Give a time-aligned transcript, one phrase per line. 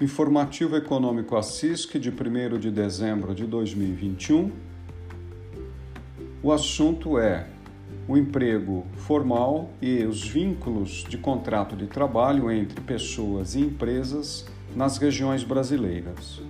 [0.00, 4.52] Informativo Econômico Assisc de 1 de dezembro de 2021.
[6.40, 7.48] O assunto é
[8.06, 14.98] o emprego formal e os vínculos de contrato de trabalho entre pessoas e empresas nas
[14.98, 16.40] regiões brasileiras.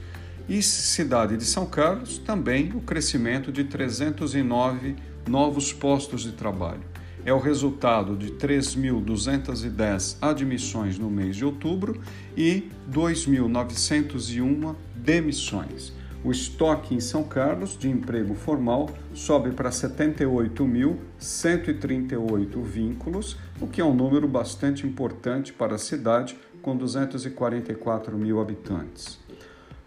[0.48, 4.94] E cidade de São Carlos, também o crescimento de 309
[5.28, 6.82] novos postos de trabalho.
[7.24, 12.00] É o resultado de 3.210 admissões no mês de outubro
[12.36, 15.92] e 2.901 demissões.
[16.24, 23.84] O estoque em São Carlos de emprego formal sobe para 78.138 vínculos, o que é
[23.84, 29.18] um número bastante importante para a cidade com 244 mil habitantes.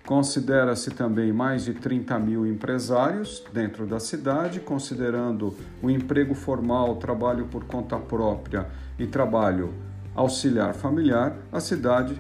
[0.06, 7.46] Considera-se também mais de 30 mil empresários dentro da cidade, considerando o emprego formal, trabalho
[7.46, 8.68] por conta própria
[9.00, 9.74] e trabalho
[10.14, 12.20] auxiliar familiar, a cidade,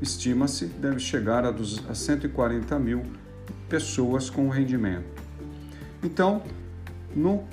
[0.00, 1.54] estima-se, deve chegar a
[1.94, 3.02] 140 mil
[3.70, 5.22] pessoas com rendimento.
[6.02, 6.42] Então,
[7.14, 7.44] no,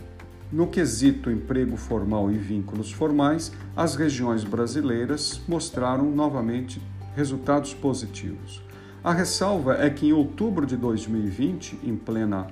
[0.52, 6.82] no quesito emprego formal e vínculos formais, as regiões brasileiras mostraram novamente
[7.16, 8.62] resultados positivos.
[9.04, 12.48] A ressalva é que em outubro de 2020, em plena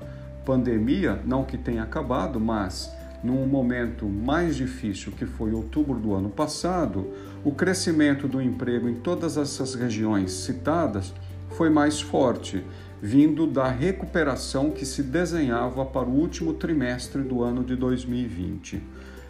[0.46, 2.90] pandemia, não que tenha acabado, mas
[3.24, 7.12] num momento mais difícil que foi outubro do ano passado,
[7.44, 11.12] o crescimento do emprego em todas essas regiões citadas
[11.50, 12.64] foi mais forte,
[13.06, 18.82] vindo da recuperação que se desenhava para o último trimestre do ano de 2020.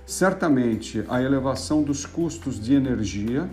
[0.06, 3.50] Certamente, a elevação dos custos de energia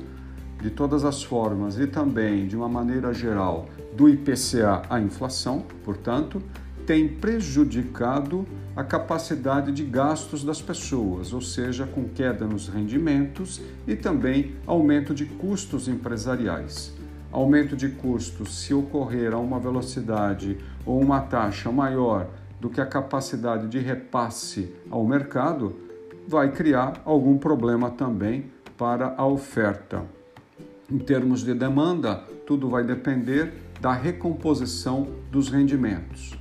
[0.63, 3.67] de todas as formas e também, de uma maneira geral,
[3.97, 6.41] do IPCA à inflação, portanto,
[6.87, 8.47] tem prejudicado
[8.77, 15.13] a capacidade de gastos das pessoas, ou seja, com queda nos rendimentos e também aumento
[15.13, 17.02] de custos empresariais.
[17.33, 22.29] Aumento de custos, se ocorrer a uma velocidade ou uma taxa maior
[22.61, 25.75] do que a capacidade de repasse ao mercado,
[26.29, 30.05] vai criar algum problema também para a oferta.
[30.91, 36.35] Em termos de demanda, tudo vai depender da recomposição dos rendimentos.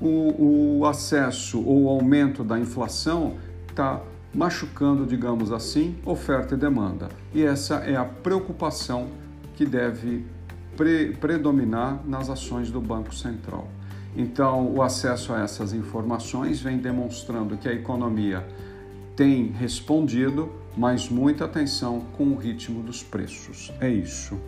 [0.00, 3.36] O, o acesso ou o aumento da inflação
[3.68, 4.00] está
[4.34, 7.08] machucando, digamos assim, oferta e demanda.
[7.32, 9.08] E essa é a preocupação
[9.56, 10.24] que deve
[10.76, 13.68] pre predominar nas ações do Banco Central.
[14.16, 18.46] Então, o acesso a essas informações vem demonstrando que a economia
[19.16, 23.72] tem respondido, mas muita atenção com o ritmo dos preços.
[23.80, 24.38] É isso.